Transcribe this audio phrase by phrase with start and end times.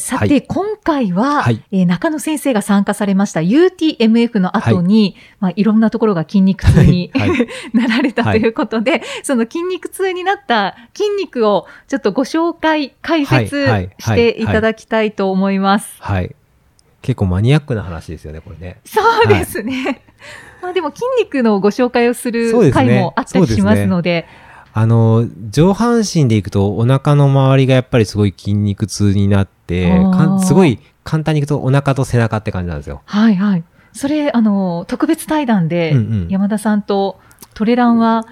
[0.00, 0.42] さて、はい。
[0.42, 1.62] 今回は、はい。
[1.72, 5.16] えー中野先生が参加されました UTMF の後に、い。
[5.40, 7.12] まあ、いろんなところが筋肉痛に、
[7.74, 13.66] なられたということで、その筋肉痛になった筋肉をちょっとご紹介、解説
[13.98, 14.46] してい。
[14.46, 15.96] ただきたいと思います。
[16.00, 16.34] はい。
[17.02, 18.80] 結構マニアックな話ですよねこれね。
[18.84, 20.02] そうですね。
[20.62, 24.26] まあでも筋肉のご紹介をする回もあったりしますので、
[24.72, 29.90] あの上半身でいくとお腹の周りがやっぱりすごい筋肉痛になって
[30.44, 33.02] すごい簡単にいくとお腹と背中って感じなんですよ。
[33.04, 33.64] はいはい。
[33.92, 35.94] それ、あの、特別対談で、
[36.28, 37.18] 山田さんと
[37.54, 38.26] トレランは、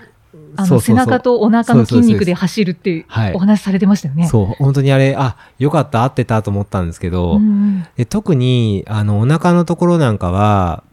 [0.57, 3.35] あの、背中とお腹の筋肉で走るっていうはい。
[3.35, 4.29] お話されてましたよね。
[4.29, 4.47] そう。
[4.63, 10.85] 本当にあれあよかった合ってたと思ったんですけど、うんで特にあのお腹のところなんかは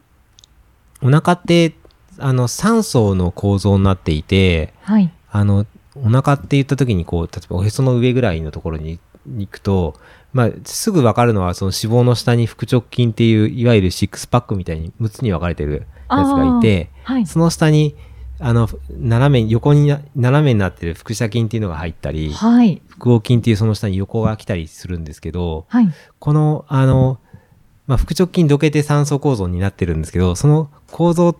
[1.02, 1.74] お腹って
[2.18, 5.12] あの3層の構造になっていてはい。
[5.36, 8.98] あのお腹って言った時にこう例えばおへその上ぐらいのところに
[9.38, 9.94] 行くと、
[10.32, 17.26] まあ、すぐ分かるのはその脂肪の下に腹直筋っていういわゆるシックスパックみたいに6つに分かれてるやつがいてはい。
[17.26, 17.96] その下に
[18.38, 22.82] あの斜め横にな斜めになってる腹斜筋っていうのが入ったりはい。
[22.98, 25.88] 腹横筋っていうその下に横が来たりするんですけど、はい。
[26.18, 27.18] この、あの、
[27.86, 31.34] まあ、腹直筋どけて酸素構造になってるんですけど、その構造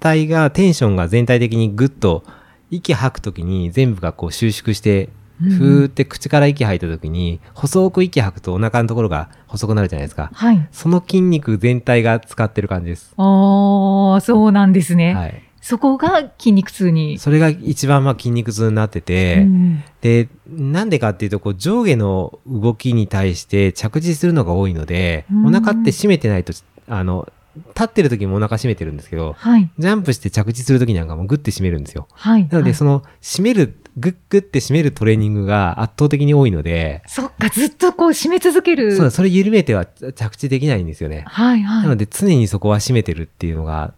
[0.00, 2.24] 体が、テンションが全体的にグッと、
[2.70, 10.28] 息吐くときに全部がこう収縮して、うんふーって口から息吐いたときに、細く息吐くとお腹のところが細くなるじゃないですか。
[10.34, 10.68] はい。
[10.70, 13.14] その筋肉全体が使ってる感じです。
[13.16, 15.14] ああ、そうなんですね。
[15.14, 15.42] はい。
[15.62, 17.18] そこが筋肉痛に。
[17.18, 26.52] それが一番まあ筋肉痛になってて、うんで、なんでかっていうと、こう上下の動きに対して着地するのが多いので、うんお腹って締めてないと、
[26.86, 29.70] あの、立ってる時もお腹締めてるんですけど、はい。
[29.78, 32.06] ジャンプして着地する時なんかもグッて締めるんですよ。
[32.12, 32.42] はい。
[32.42, 38.96] なので、はいその締める、グッグッて締めるトレーニングが圧倒的に多いので、そっか、ずっとこう締め続ける。
[38.96, 41.24] そうそれ緩めては着地できないんですよね。
[41.26, 41.82] はいはい。
[41.82, 43.94] なので常にそこは締めてるっていうのが、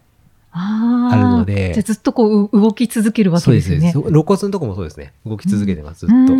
[0.55, 3.91] あるのでじゃあずっとこうう動き続けるわけですね。
[3.91, 5.13] そう露骨のとこもそうですね。
[5.25, 6.33] 動き続けてます、うずっと。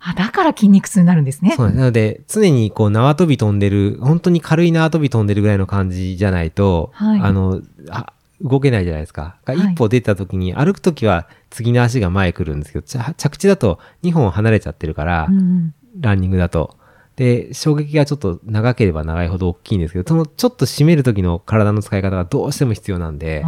[0.00, 1.54] あ、だから筋肉痛になるんですね。
[1.56, 8.12] そうなので、常にこう縄跳び飛んでる、本当に軽い縄跳び飛んでるぐらいの感じじゃないと、はいあの、あ
[8.42, 9.36] 動けないじゃないですか。
[9.44, 16.76] がはい一歩出た時に、歩く時は次の足が前来るんですけど、着地だと2本離れちゃってるから、うんランニングだと。
[17.20, 23.44] で、衝撃がちょっと長ければ長いほど大きいんですけど、そのちょっと締める時の体の使い方がどうしても必要なんで、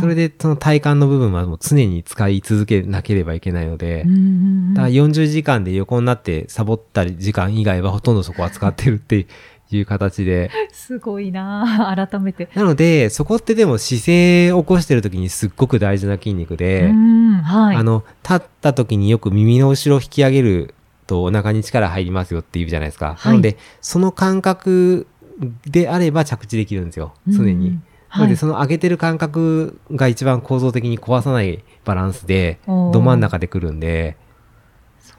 [0.00, 3.98] それでその体幹の部分はもう常に使い続けなければいけないので、
[4.74, 9.28] だから40時間で横になってサボったり時間以外はほとんどそこは使ってるって
[9.70, 10.50] いう形で。
[10.72, 12.48] すごいなあ改めて。
[12.56, 17.76] なので、そこってでも姿勢を起こしてる時にすっごく大事な筋肉で、うんはい。
[17.76, 20.74] あの、立った時によく耳の後ろを引き上げる
[21.06, 23.14] とお腹に力入りますよって言うじゃないですか。
[23.18, 25.06] はいなので、その感覚
[25.66, 27.14] であれば着地できるんですよ。
[27.28, 27.68] 常に。
[27.68, 34.18] うんなので、はいその上げてる感覚が一番構造的に壊さないバランスで、ど真ん中で来るんで、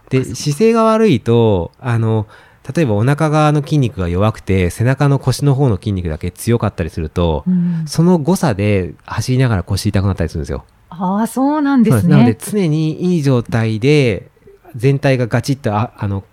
[0.09, 2.27] で、姿勢が悪いと、あの、
[2.75, 10.63] 例えばお腹側の筋肉が弱くて、背中の腰の方の筋肉だけ強かったりすると、うんその誤差で走りながら腰痛くなったりするんですよ。
[10.89, 12.37] ああ、そうなんですそうなのでね。
[12.39, 14.29] 常にいい状態で、
[14.75, 16.23] 全体がガチッと、ああの、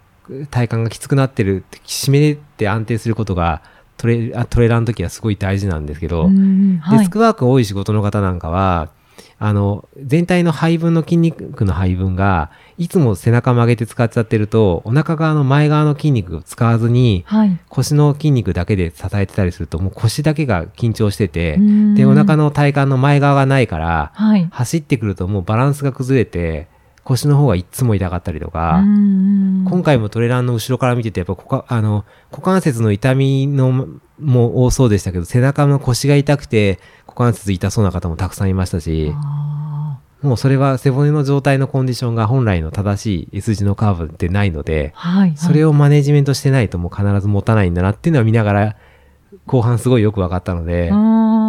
[0.50, 3.62] 体幹がきつくなってる、締めて安定することが、
[3.96, 8.88] トレあトレーラーの時はすごい大事なんですけど、うんはいデスクワーク多い仕事の方なんかは、
[9.42, 17.58] あの、全体の配分の筋肉の配分が、いつも背中曲げて使っちゃってると、お腹側の前側の筋肉を使わずに、はい。
[17.68, 24.46] 腰の筋肉だけで支えてたりすると、もう腰だけが緊張してて、うんで、お腹の体幹の前側がないから、はい。
[24.50, 26.68] 走ってくるともうバランスが崩れて、
[27.04, 33.88] 腰の方がいっつも痛かったりとか、うん今回もトレランの後ろから見てて、やっぱ股関あの股関節の痛みの
[34.18, 45.36] も多そうでしたけど、背中の腰が痛くて、股関節痛そうな方もたくさんいましたし、あもうそれは背骨の状態のコンディションが本来の正しい S 字のカーブでないのでー、はい。
[45.36, 48.76] それを、をマネジメントしてないともう必ず持たないんだなっていうのは見ながら、
[49.46, 50.90] 後半すごいよく分かったので、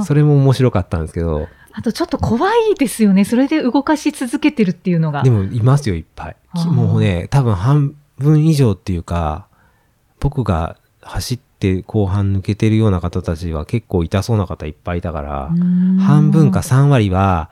[0.06, 3.26] それも面白かったんですけど、あとちょっと怖いですよね。
[3.26, 5.24] それで動かし続けてるっていうのが。
[5.24, 6.36] でもいますよ、いっぱい。
[6.68, 9.48] もうね、多分半分以上っていうか、
[10.20, 17.50] 僕が走って後半抜けてるような方たちは結構痛そうな方いっぱいいたから、うん半分か3割は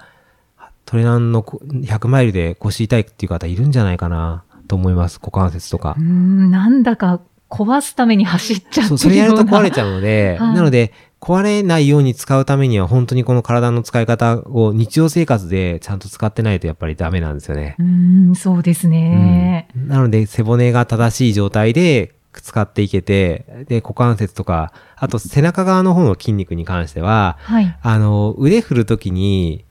[0.86, 5.20] トレランのこ100マイルで腰痛いっていう方いるんじゃないかなと思います。
[5.22, 6.02] 股関節とかう。
[6.02, 8.88] んなんだか壊すために走っちゃってるような。
[8.88, 17.76] そう、それやると壊れちゃうので、 はいなので、壊れないように使うためには、本当にこの体の使い方を日常生活でちゃんと使ってないとやっぱりダメなんですよね。
[17.80, 19.68] うん、そうですね。
[19.76, 27.78] うんなので、背骨が正しい状態で使っていけて、で、股関節とか、あと背中側の方の筋肉に関しては、はい。
[27.82, 29.66] あの、腕振るときに、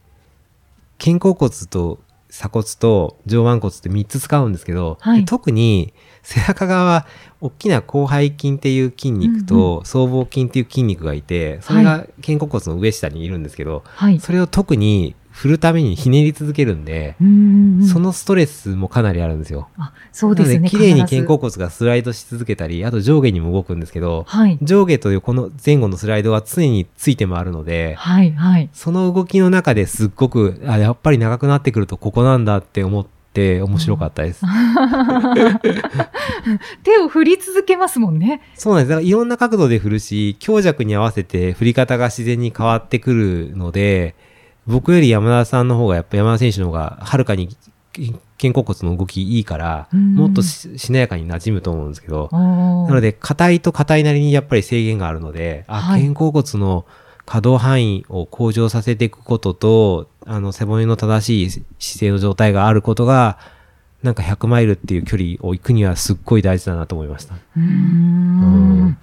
[1.03, 1.99] 肩甲骨と
[2.29, 7.07] 鎖骨と上腕骨って3つ使うんですけど、はいで特に背中側は
[7.41, 14.19] 大きな広背筋っていう筋肉と僧帽筋っていう筋肉がいて、それが肩甲骨の上下にいるんですけど、はい。
[14.19, 19.69] それを特に振るためにひねり続けるんで、うんそのストレスもかなりあるんですよ。
[19.77, 20.55] あ、そうですね。
[20.55, 24.59] なので、綺麗に肩甲骨がスライドし続けたり、あと上下にも動くんですけど、はい。
[24.61, 28.69] 上下というこの前後のスライドは常について回るので、はい、はい。
[28.73, 34.43] その動きの中ですっごく、あ、やっぱり長くなってくるとここなんだって思って面白かったです。
[36.83, 38.41] 手を振り続けますもんね。
[38.55, 38.89] そうなんです。
[38.89, 44.15] だからいろんな角度で振るし、強弱に合わせて振り方が自然に変わってくるので、
[44.67, 47.49] 僕より山田さんの方が、やっぱ山田選手の方がはるかに
[48.39, 56.85] 肩甲骨の動きいいから、うんもっとししなやかに馴染むと思うんですけど、ななので、硬いと硬いなりにやっぱり制限があるので、あ、はい肩甲骨の
[57.25, 63.39] 可動範囲を向上させていくことと、あの、背骨の正しい姿勢の状態があることが、
[64.03, 67.33] なんか100マイルっていう距離を行くにはすっごい大事だなと思いました。
[67.33, 68.97] うーん。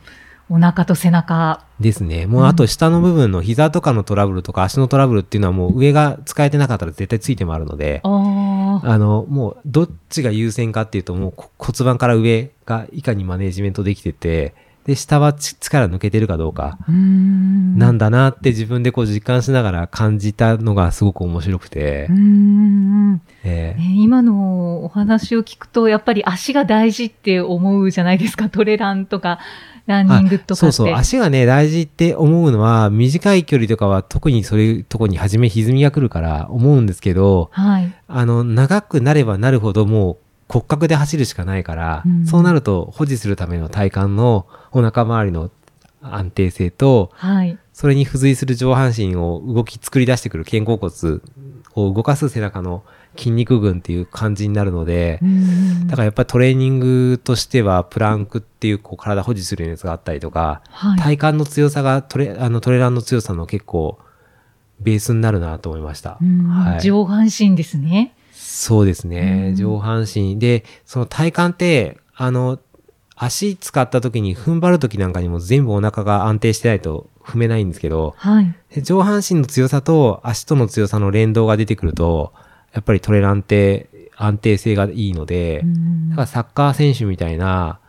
[0.48, 1.64] お腹と背中。
[1.80, 2.26] ですね。
[2.26, 14.54] もうあと下の部分の膝とかのトラブルとか足のトラブルっていうのはもう上が使えてなかったら絶対ついてもあるので、あの、もうどっちが優先かっていうともうこ骨盤から上がいかにマネジメントできてて、
[14.86, 16.78] で、下はち力抜けてるかどうか。
[16.88, 22.06] なんだなって自分でこう実感しながら感じたのがすごく面白くて。
[22.08, 22.96] えー
[23.44, 28.48] ね今のお話を聞くと、やっぱり足が大事って思うじゃないですか。
[28.50, 29.40] トレランとか、
[29.86, 30.56] ランニングとか。
[30.56, 37.92] そうそう、足がね、大事って思うのは、短い距離とかは特にそういうとこに初め歪みが来るから思うんですけど、はい。
[38.06, 40.16] あの、長くなればなるほどもう
[40.48, 45.50] 骨格で走るしかないから、うんそうなると保持するための体幹のお腹周りの
[46.00, 47.58] 安定性と、はい。
[47.72, 51.20] それに付随する上半身を動き作り出してくる肩甲骨
[51.74, 52.84] を動かす背中の
[53.16, 61.16] 筋肉群っていう感じになるので、うんだからやっぱりトレーニングとしてはプランクっていうこう体保持するやつがあったりとか、はい。
[61.16, 63.98] 体幹の強さがトレあのトレランの強さの結構
[64.80, 66.18] ベースになるなと思いました。
[66.20, 68.15] うんはい、上半身ですね。
[68.46, 69.56] そうですね、うん。
[69.56, 70.38] 上半身。
[70.38, 72.60] でその体幹ってあの
[73.16, 78.54] 足使った時に踏ん張る時なんかにも全部お腹が安定してないと踏めないんですけどはい。
[78.74, 82.32] で上半身の強さと足との強さの連動が出てくると
[82.72, 86.10] やっぱりトレランって安定性がいいので、うん。
[86.10, 87.80] だからサッカー選手みたいな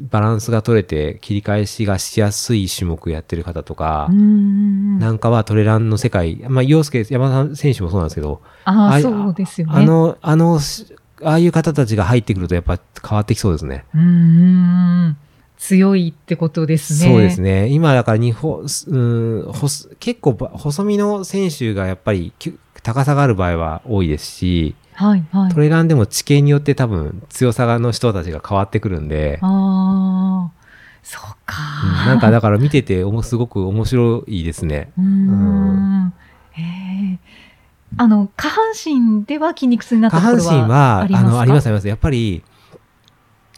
[0.00, 9.72] バランスが取れて切り返しがしやすい種目やってる方とか、うんなんかはトレランの世界、まあ、洋介、山田選手もそうなんですけど、ああ、いそうですよね。
[9.74, 10.86] あの、あの、し
[11.22, 13.84] ああいう方たちが入ってくるとやっぱ変わってきそうですね。
[13.94, 15.16] うーん。
[15.58, 17.12] 強いってことですね。
[17.12, 17.66] そうですね。
[17.68, 18.98] 今だから日本、う
[19.48, 22.32] ん、ほす結構ば細身の選手がやっぱり
[22.82, 25.60] 高さがある場合は多いですし、はい、はいト。
[25.60, 30.52] レランでも地形によって多分強さの人たちが変わってくるんで、ああ、
[31.04, 31.56] そうか。
[31.84, 34.90] うんなんかだから見てておもすごく面白いですね。
[34.98, 36.12] うーん。
[36.52, 36.62] へ
[37.14, 37.18] え。
[37.96, 41.88] あの、下半身では筋肉痛になった下ところは半身は、あの、ありますあります。
[41.88, 42.42] やっぱり、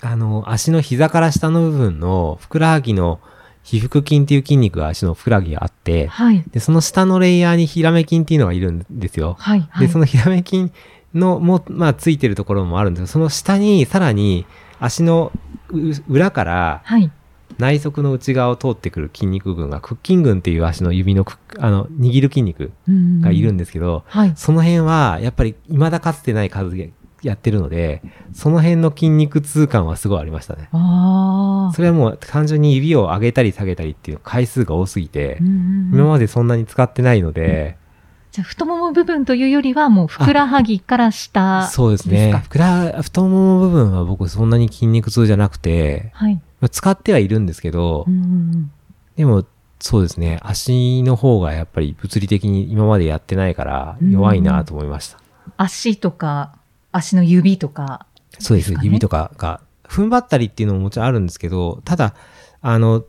[0.03, 3.21] あの、足の膝から下の部分のふくらはぎの
[3.63, 6.45] 皮腹筋っていう筋肉が足のふくらはぎがあって、はい。
[6.51, 9.37] で、その下のレイヤーにヒラメ筋っていうのがいるんですよ。
[9.39, 9.67] はい。
[9.71, 9.87] はい。
[9.87, 10.73] で、そのヒラメ筋
[11.15, 14.47] のも、まあ、ついてるところもあるんですけど、その下にさらに
[14.79, 15.33] 足の
[15.71, 17.11] う裏からはい。
[17.59, 23.61] 内側の内側を通ってくる筋肉群が、屈筋群っていう足の指のく、あの、握る筋肉がいるんで。
[23.61, 24.33] ですけど、はい。
[24.35, 28.03] その辺は、やっぱり未だかつてない数でやってるので、
[28.33, 30.69] その辺の筋肉痛感はすごいありましたね。
[30.73, 37.77] それはもう単純に指を上げたり下げたりっていう回数が多すぎてうん、うんうん今までそんなに使ってないので、
[38.33, 42.09] じゃあ太もも部分というよりはもうふくらはぎから下そうです。
[42.09, 46.35] ねふくら、太もも部分は僕そんなに筋肉痛じゃなくて、はい。
[46.61, 48.07] まあ使ってはいるんですけど
[49.17, 49.45] でも
[49.81, 55.19] そうですね、足の方がやっぱり物理的に今までやってないから弱いなと思いました。
[55.57, 56.55] 足とか
[56.93, 58.07] 足の指とか。
[58.39, 62.15] そうです指とかが、踏ん張ったりっていうのももちろんあるんですけど、ただ、
[62.63, 63.05] あの、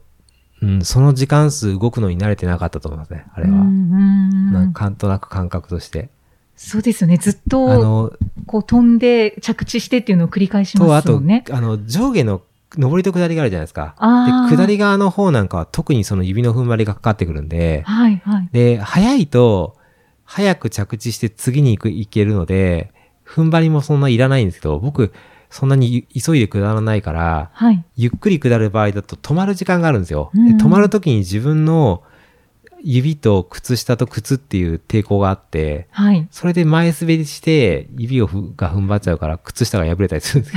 [0.62, 3.52] うん、その時間数動くのに慣れてなかったと思いますね、あれは。
[3.52, 6.10] うんうんうんなんかなんとなく感覚として。
[6.58, 7.18] そうですよね。
[7.18, 8.14] ずっあと、の、
[8.46, 11.44] こう飛んで着地してっていうのを繰り返しと、あと、ますもんね。
[11.50, 12.42] あの、上下の
[12.78, 13.96] 上りと下りがあるじゃないですか。
[14.50, 18.50] で、下り側の方なんかは特にその指の踏ん張りがかかってくるんで、はいはい。
[18.52, 19.78] で、早いと、
[20.24, 22.92] 早く着地して次に行く、行けるので、
[23.26, 25.12] 踏ん張りもそんないらないんですけど、僕、
[25.52, 27.84] そんなに急いで下らないから、はい。
[27.98, 30.32] ゆっくり下る場合だと止まる時間があるんですよ。
[30.34, 32.04] うんで止まる時に自分の
[32.84, 36.28] 指と靴下と靴っていう抵抗があって、はい。
[36.32, 40.56] それで前滑りして指をふが踏ん張っちゃうから靴下が破れたりするんです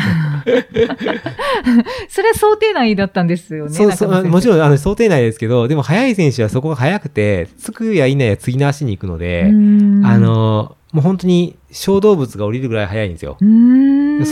[0.72, 0.94] けど。
[2.08, 3.70] それは想定内だったんですよね。
[3.72, 13.36] そうそう、もちろんあの想定内ですけど、でも速い選手はそこが速くて、つくやいなや次の足に行くので、うんあ、の、もう本当に小動物が降りるぐらい速いんですよ。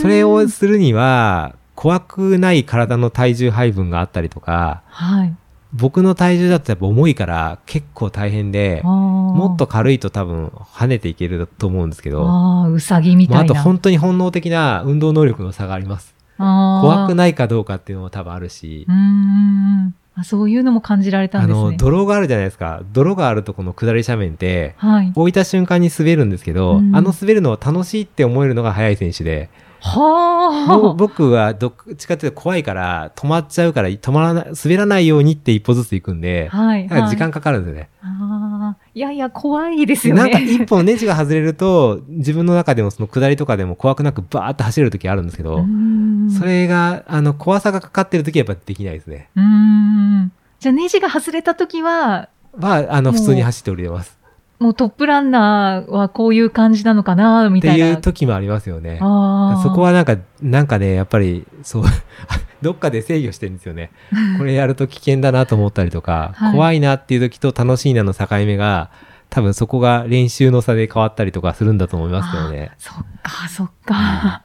[0.01, 5.35] それをするには、怖くない体の体重配分があったりとか、はい。
[5.73, 13.61] 僕の体重だとやっぱ重いから結構大変で、ももっと軽いと多分跳ねていけると思うんですけど、ああ、うさぎみたいな。
[13.61, 16.15] 本当に本能的な運動能力の差があります。
[16.37, 18.91] 怖くないかどうかっていうのも多分あるしう、
[20.15, 20.23] あ。
[20.23, 21.63] そういうのも感じられたんあですね。
[21.71, 22.81] の、泥があるじゃないですか。
[22.93, 25.11] 泥があるとこの下り斜面って、はい。
[25.15, 29.49] 置いた瞬間に滑るんですけど、うんあの滑るのを楽しいって思えるのが速い選手で、
[29.83, 30.93] はぼあ。
[30.93, 36.87] 僕はどっちかっていうと怖いから止まっちゃうから止まらない、滑らないようにって一歩ずつ行くんで、はい。
[36.87, 37.89] だから時間はいかかるんですよね。
[38.01, 38.85] ああ。
[38.93, 40.21] いやいや、怖いですよね。
[40.21, 45.65] なんか一本ネジが外れると、自分の中でもその下りとかでも怖くなくバーって走れる時あるんですけど、
[46.37, 49.29] それが、あの、怖さがかかってる時はやっぱできないですね。
[49.35, 50.31] うーん。
[50.59, 54.17] じゃあ、ネジが外れたときは、は、あの、普通に走って降りれます。
[54.59, 57.87] もうトップランナーはこういう感じなのかな、みってたいな。
[57.87, 58.97] いう時もありますよね。
[58.99, 61.83] そこはなんか、なんかね、やっぱり、そう、
[62.63, 63.91] どっかで制御してるんですよね。
[64.39, 68.89] これやると危険だなと思ったりとか、はい怖いなっていう時と楽しいなの境目が、
[69.29, 72.71] 多分そこが練習の差で変わったりとかするんだと思いますけどね。
[72.77, 74.43] そっか、そっか。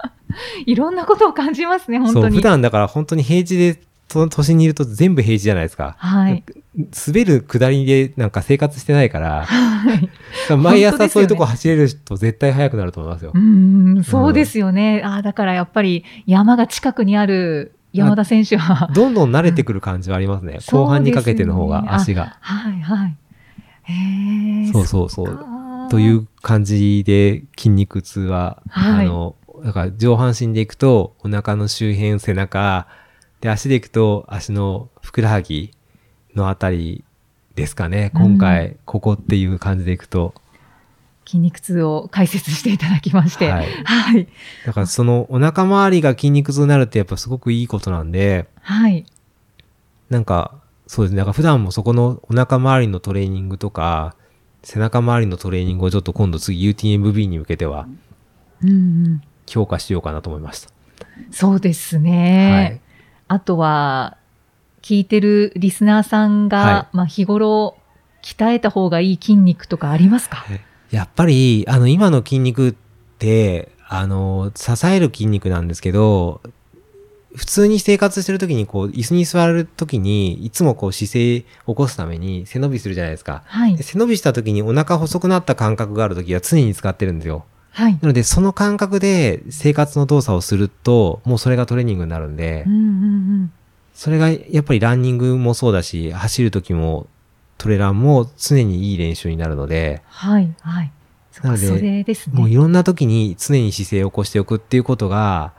[0.64, 2.36] いろんなことを感じますね、本当に。
[2.36, 5.94] 普段だから本当に平地で、その都心にいると全部平地じゃないですか。
[5.98, 6.42] はい。
[7.06, 10.08] 滑る下りでなんか生活してないから、はい。
[10.56, 13.38] 毎朝そういうとこ走れると絶対速くなると思いますよう。
[13.38, 15.02] ーん、そうですよね。
[15.04, 18.90] ああ、だからやっぱり山が近くにある山田選手は。
[18.92, 20.58] どんどん慣れてくる感じはありますね。
[20.70, 22.36] 後半にかけての方が足が。
[22.40, 23.16] はいはい。
[23.84, 24.72] へえ。
[24.72, 32.86] そうそうそうという感じで筋肉痛は、はいあの、だから上半身でいくとお腹の周辺、背中、
[33.40, 35.72] で足でいくと足のふくらはぎ
[36.34, 37.04] のあたり
[37.54, 38.10] ですかね。
[38.14, 40.34] うん今回、ここっていう感じでいくと。
[41.28, 43.50] 筋肉痛を解説していただきまして。
[43.50, 44.28] ははいい。
[44.64, 49.04] だからそのお腹周りが筋肉痛になるってやっぱすごくいいことなんで、はい。
[50.08, 50.54] なんか、
[50.86, 51.18] そうですね。
[51.18, 54.16] なんか普段もそこのお腹周りのトレーニングとか、
[54.62, 57.86] 背中周りのトレーニングをちょっと今度次 UTMB に向けては。
[59.44, 60.70] 強化しようかなと思いました。
[61.30, 62.80] そうですね。
[63.28, 64.16] あとは、
[64.80, 67.76] 聞いてるリスナーさんが、はまあ日頃
[68.22, 70.38] 鍛えた方がいい筋肉とかありますか？
[70.38, 70.60] はい。
[70.90, 72.74] やっぱり、あの、今の筋肉っ
[73.18, 76.40] て、あの、支える筋肉なんですけど、
[77.34, 83.42] 普通に生活してる時にこう、椅子に座る時に、いつもこう姿勢を起こすために背伸びするじゃないですか。
[83.46, 83.82] はいで。
[83.82, 87.44] 背伸びした時にお腹細くなった感覚がある時は常に使ってるんですよ。
[87.70, 87.92] はい。
[87.92, 92.82] なので、その感覚で生活の動作をすると、もうそれがトレーニングになるんでうん、うんう
[93.44, 93.52] ん。
[93.94, 97.08] それがやっぱりランニングもそうだし、走る時も
[97.58, 100.54] トレランも常にいい練習になるので、はい。
[100.60, 100.92] はい。
[101.32, 102.38] そなのでそれですね。
[102.38, 105.52] もういろんな時に常に姿勢を起こしておくっていうことが、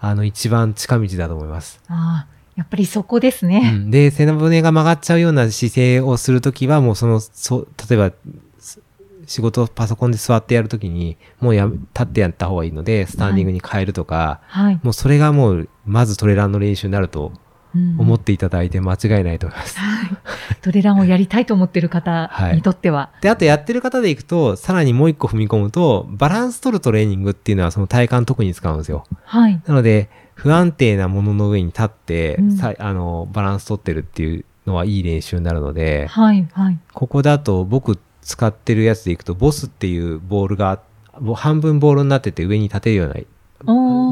[0.00, 1.80] あの、一番近道だと思います。
[1.88, 3.70] ああ、やっぱりそこですうね。
[3.70, 8.12] ん、で、背骨が曲がっちゃうような姿勢をするときは、もうその、そう、例えば、
[8.58, 8.80] す
[9.26, 14.80] 仕事パソコンで座ってやるときに、もうやめ、立ってやった方がいいので、スタンディングに変えるとか、はい。
[14.82, 17.32] もうそれがもう、まずトレランの練習になると
[17.74, 19.78] うん思っていただいて間違いないと思います。
[19.78, 20.10] はい。
[20.56, 23.10] トレランをやりたいと思ってる方にとっては。
[23.20, 29.04] で、あとやってる方でいくと、さらにもう一個踏み込むと、バランス取るトレーニングっていうのはその体幹特に使うんですよ。
[29.24, 29.60] はい。
[29.66, 36.46] なので、不安定なものの上に立って、うんさあの、バランス取ってるっていうのはいい練習になるので、はい。
[36.52, 36.78] はい。
[36.92, 40.80] ここだと僕使ってるやつでいくと、ボスっていうボールが、
[41.20, 43.14] ぼ半分ボールになってて上に立てるような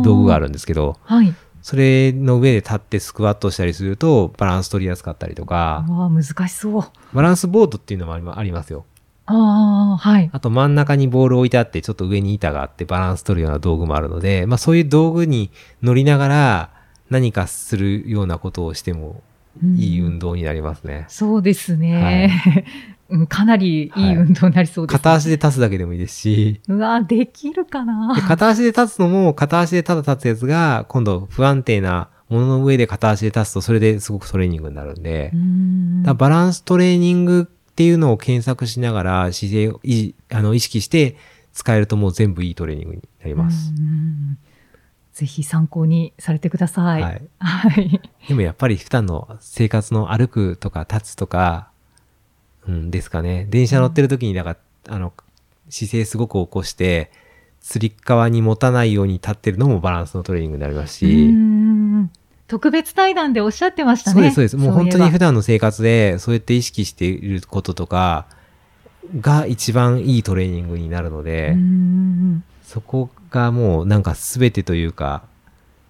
[0.03, 1.35] 道具があるんですけど、はい。
[1.67, 6.85] それの上で立ってスクワットしたりするとバランス取りやすかったりとか、あ難しそう。
[7.13, 8.85] バランスボードっていうのもありますよ。
[9.25, 10.31] ああ、はい。
[10.33, 15.51] あと真ん中にボール置いてあって、ちょっと上に板があってバランス取るような道具もあるので、まあそういう道具に
[15.83, 16.71] 乗りながら
[17.11, 19.21] 何かするようなことをしても
[19.61, 21.07] うんいい運動になりますね。
[21.09, 22.65] そうですね。
[23.09, 41.17] うんかなりいい運動になりそうです、ね片足で立つだけでもいいですし、うわ、できるかなで片足で立つのも、片足でただ立つやつが、今度不安定なものの上で片足で立つと、それですごくトレーニングになるんで、うんバランストレーニングっていうのを検索しながら姿勢をいあの意識して
[41.53, 43.73] 使えるともう全部いいトレーニングになります。
[43.77, 44.39] うん
[45.17, 47.03] ぜひ参考にされてください。
[47.03, 47.23] はい。
[47.39, 48.01] はい。
[48.29, 51.71] でもやっぱり普段の生活の歩くとか立つとか、
[52.69, 53.47] うんですかね。
[53.51, 54.57] 電車乗ってる時に、だか
[54.87, 55.13] ら、あの、
[55.69, 57.11] 姿勢すごく起こして、
[57.61, 62.11] つり革に持たないように立ってるのもバランスのトレーニングになりますし、うん
[62.47, 64.15] 特別対談でおっしゃってましたね。
[64.15, 64.57] そうです、そうです。
[64.57, 68.27] もう本当に普段段の生活で、そうやって意識していることとか、
[69.21, 75.25] が一番いいトレーニングになるので、うんそこがもうなんか全てというか、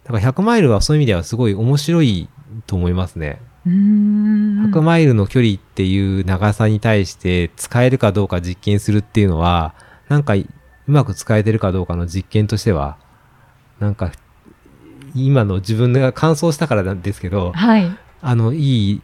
[0.04, 2.28] だから100マイルはそういう意味ではすごい面白い
[2.66, 3.40] と思いますね。
[3.66, 9.74] うん100マイルの距離っていう長さに対して使えるかどうか実験するっていうのは、
[10.08, 10.46] なんかう
[10.86, 12.96] まく使えてるかどうかの実験としては、
[13.80, 14.12] なんか
[15.14, 17.90] 今の自分が完走したからなんですけど、はい。
[18.22, 19.02] あの、いい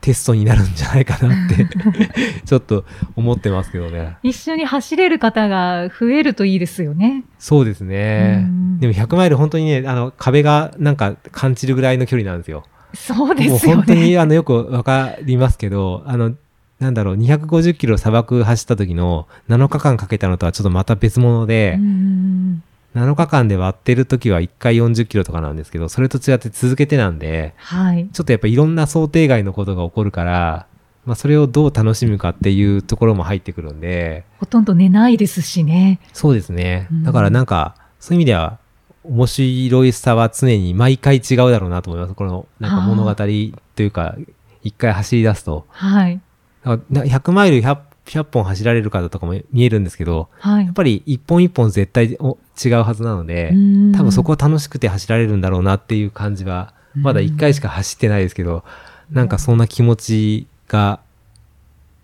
[0.00, 1.66] テストになるんじゃないかなって、
[2.44, 2.84] ちょっと
[3.16, 4.16] 思ってますけどね。
[4.22, 7.24] 一緒に走れる方が増えるといいですよね。
[7.38, 8.80] そうですねうん。
[8.80, 12.64] でも100マイル本当にね、あの、壁がなんか感じるぐらいの距離なんですよ。
[12.94, 13.74] そうですよね。
[13.76, 16.34] 本当にあの、よくわかりますけど、あの、
[16.80, 22.62] なんだろう、250キロ砂漠走った時の7日間かけたのとはちょっとまた別物でう、ん
[22.94, 28.08] 7日間で割ってる時は1回40キロとかなんですけど、それと違って続けてなんで、はい。
[28.12, 30.66] ちょっとやっぱいろんな想定外のことが起こるから、
[31.04, 35.98] まあそれをどう楽しむかっていうところも入ってくるんで、ほとんど寝ないですしね。
[36.12, 37.04] そうですねうん。
[37.04, 38.58] だからなんか、そういう意味では、
[39.04, 42.14] 面白いさは常に毎回違うだろうなと思います。
[42.14, 44.16] この、なんか物語というか、
[44.62, 45.66] 一回走り出すと。
[45.68, 46.20] はい。
[46.64, 50.74] だからな100マイル 100, 100本走られる方とかも見えるんですけど、はいやっ。
[50.74, 58.64] ぱり一本一本絶対お違うはずなので、うん多分そこは楽しくて走られるんだろうなっていう感じは、まだ一回しか走ってないですけど、
[59.10, 61.00] なんかそんな気持ちが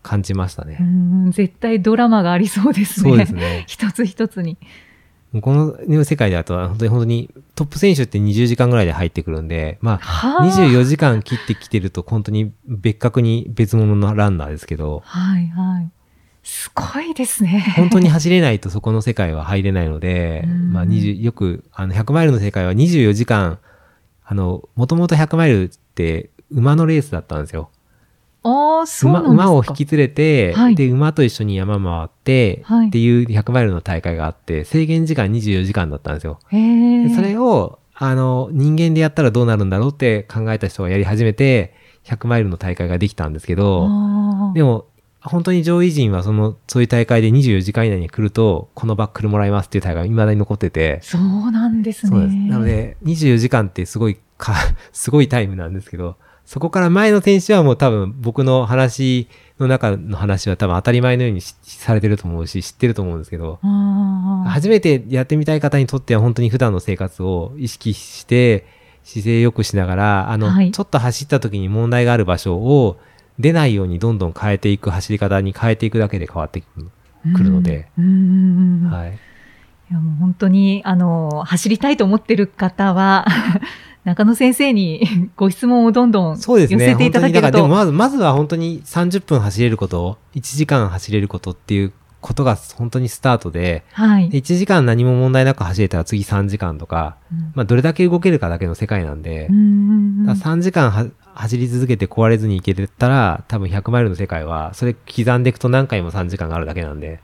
[0.02, 0.78] 感じましたうね。
[0.78, 3.10] ん絶対ドラマがありそうですね。
[3.10, 3.64] そうですね。
[3.68, 4.58] 一つ一つに。
[5.40, 15.90] この世界だと本当に本当にトップ選手って20時間ぐらいで入ってくるんで、まあ、はあ24時間切ってきてると本当に別格に別物のランナーですけど、はいはい。
[16.42, 17.74] すごいですね。
[17.76, 23.58] 本当に走れないとそこの世界は入れないので、うんまあ20、よく、あの、100マイルの世界は24時間、
[24.24, 27.70] あの、もともと100マイルって馬のレースだったんですよ。
[28.42, 29.32] ああ、そうなんですか。
[29.32, 36.38] 馬馬を引き連れて、はいで、馬と一緒に山回って、はいっていう100マイルの大会があって、制限時間24時間だったんですよ。
[36.50, 41.74] それを、あの、人間でやったらどうなるんだろうって考えた人がやり始めて、
[42.04, 43.88] 100マイルの大会ができたんですけど、
[44.54, 44.86] でも、
[45.22, 52.48] 本当に上位陣はその、そういう大会で24時間以内に来ると、このバックルもらいますっていう大会が未だに残ってて、そうなんですね。
[52.48, 54.54] なので、24時間ってすごいか、
[54.92, 56.16] すごいタイムなんですけど、
[56.50, 59.28] そこから前の選手はもう多分僕の話
[59.60, 63.60] の中の話は多分当たり前のようにしされてると思うし、知ってると思うんですけど、
[64.48, 68.66] 初めてやってみたい方にとっては本当に普段の生活を意識して
[69.04, 70.72] 姿勢良くしながら、あの、はい。
[70.72, 72.98] ちょっと走った時に問題がある場所を
[73.38, 76.66] 出ないようにどんどん変えていく走り方に変えていくだけで変わってく
[77.44, 79.12] るので、はい。
[79.90, 83.24] いやもう本当に、あの、走りたいと思ってる方は、
[84.04, 85.02] 中野先生に
[85.36, 86.90] ご質問をどんどん寄そうですね。
[86.90, 87.74] せていただける本当にだからでもと。
[87.74, 94.28] まず、まずは本当に30分走れること、1時間走れることっていうことが本当にスタートで、はい。
[94.30, 99.66] で1時間何も問題なく走れたら次3時間とか、うんまあどれだけ動けるかだけの世界なんで、うんうんう
[100.22, 107.20] んだから3時間は走り続けて壊れずにいけてたら、多分100マイルの世界は、それ刻んでいくと何回も3時間があるだけなんで、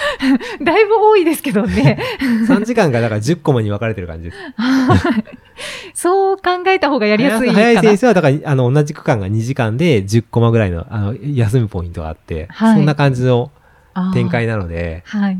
[0.62, 1.98] だいぶ多いですけどね。
[2.48, 4.36] 3時間がだから10コマに分かれてる感じです。
[5.94, 7.58] そう考えた方がやりやすいかな。
[7.60, 13.50] 速い選手は、だから、あの、同じ区間が2時間で10コマぐらいの、あの、休むポイントがあって、はいそんな感じの
[14.14, 15.38] 展開なので、はい。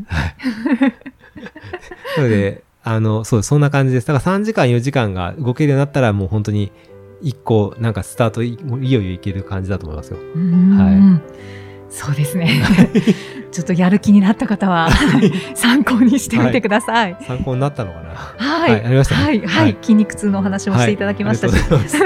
[2.17, 4.07] なので、あの、そう、そんな感じです。
[4.07, 6.71] だから3時間、4時間が動けるようになったら、もう本当に、
[7.21, 10.19] 一個、なんかスタートい、いよいよいける感じだと思いますよ。
[10.35, 11.19] うんは
[11.95, 12.63] そうですね。
[13.51, 14.89] ちょっとやる気になった方は
[15.53, 17.15] 参考にしてみてください。
[17.21, 18.09] 参考になったのかな？
[18.15, 18.71] はい。
[18.71, 19.39] はいありましたねはい。
[19.41, 19.77] ははいい。
[19.79, 21.53] 筋肉痛のお話もしていただきましたま
[21.87, 21.99] す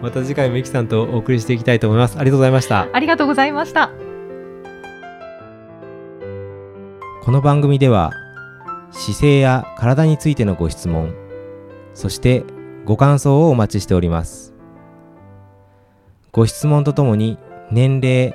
[0.00, 2.16] また次回もイキさんとお送りしていきたいと思います。
[2.18, 2.88] ありがとうございました。
[2.90, 3.90] ありがとうございました。
[7.22, 8.12] この番組では
[8.92, 11.14] 姿勢や体についてのご質問
[11.92, 12.44] そして
[12.86, 14.54] ご感想をお待ちしております
[16.32, 17.38] ご質問とともに
[17.70, 18.34] 年齢、